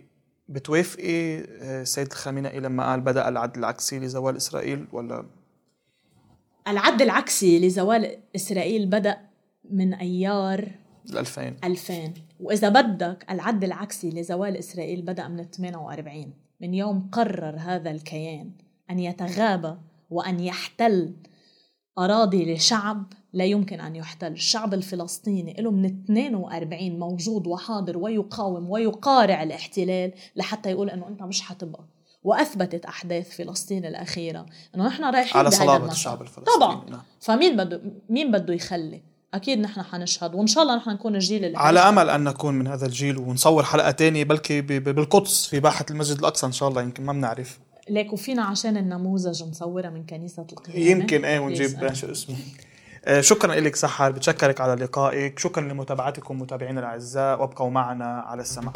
بتوافقي 0.49 1.39
آه، 1.39 1.85
الخامنئي 1.99 2.61
لما 2.61 2.91
قال 2.91 3.01
بدأ 3.01 3.29
العد 3.29 3.57
العكسي 3.57 3.99
لزوال 3.99 4.37
إسرائيل 4.37 4.87
ولا؟ 4.93 5.27
العد 6.69 7.03
العكسي 7.03 7.59
لزوال 7.59 8.19
إسرائيل 8.37 8.87
بدأ 8.87 9.19
من 9.71 9.95
أيار 9.95 10.71
2000 11.11 11.57
2000 11.65 12.15
وإذا 12.41 12.69
بدك 12.69 13.27
العد 13.31 13.65
العكسي 13.65 14.11
لزوال 14.11 14.57
إسرائيل 14.57 15.03
بدأ 15.03 15.29
من 15.29 15.45
48 15.45 16.33
من 16.61 16.75
يوم 16.75 17.09
قرر 17.13 17.57
هذا 17.59 17.91
الكيان 17.91 18.51
أن 18.91 18.99
يتغابى 18.99 19.75
وأن 20.11 20.41
يحتل 20.41 21.15
أراضي 21.99 22.55
لشعب 22.55 23.13
لا 23.33 23.45
يمكن 23.45 23.81
أن 23.81 23.97
يحتل. 23.97 24.33
الشعب 24.33 24.75
الفلسطيني 24.75 25.57
له 25.59 25.71
من 25.71 25.85
42 25.85 26.99
موجود 26.99 27.47
وحاضر 27.47 27.99
ويقاوم 27.99 28.71
ويقارع 28.71 29.43
الاحتلال 29.43 30.13
لحتى 30.37 30.71
يقول 30.71 30.91
أنه 30.91 31.09
أنت 31.09 31.23
مش 31.23 31.43
حتبقى. 31.43 31.85
وأثبتت 32.25 32.85
أحداث 32.85 33.37
فلسطين 33.37 33.85
الأخيرة 33.85 34.47
إنه 34.75 34.87
نحن 34.87 35.05
رايحين 35.05 35.39
على 35.39 35.51
صلابة 35.51 35.93
الشعب 35.93 36.23
الفلسطيني. 36.23 36.57
طبعا. 36.57 36.91
نعم. 36.91 37.03
فمين 37.21 37.57
بده 37.57 37.81
مين 38.09 38.31
بده 38.31 38.55
يخلي؟ 38.55 39.03
أكيد 39.35 39.59
نحن 39.59 39.83
حنشهد. 39.83 40.35
وإن 40.35 40.47
شاء 40.47 40.63
الله 40.63 40.77
نحن 40.77 40.91
نكون 40.91 41.15
الجيل 41.15 41.45
اللي 41.45 41.59
على 41.59 41.81
أمل 41.81 42.11
أن 42.11 42.25
نكون 42.25 42.55
من 42.55 42.67
هذا 42.67 42.87
الجيل 42.87 43.19
ونصور 43.19 43.63
حلقة 43.63 43.91
تانية 43.91 44.25
بلكي 44.25 44.61
بالقدس 44.61 45.47
في 45.47 45.61
باحة 45.61 45.87
المسجد 45.91 46.19
الأقصى 46.19 46.47
إن 46.47 46.53
شاء 46.53 46.69
الله 46.69 46.83
يمكن 46.83 47.05
ما 47.05 47.13
بنعرف. 47.13 47.59
ليك 47.89 48.13
وفينا 48.13 48.45
عشان 48.45 48.77
النموذج 48.77 49.43
نصورها 49.43 49.91
من 49.91 50.07
كنيسة 50.07 50.47
القيامة. 50.53 50.91
يمكن 50.91 51.25
إيه 51.25 51.39
ونجيب 51.39 51.93
شو 51.93 52.11
اسمه. 52.11 52.37
آه، 53.05 53.21
شكرا 53.21 53.55
لك 53.55 53.77
سحر 53.77 54.11
بتشكرك 54.11 54.61
على 54.61 54.85
لقائك. 54.85 55.39
شكرا 55.39 55.63
لمتابعتكم 55.63 56.41
متابعينا 56.41 56.81
الأعزاء 56.81 57.41
وابقوا 57.41 57.71
معنا 57.71 58.05
على 58.05 58.43
السمع 58.43 58.73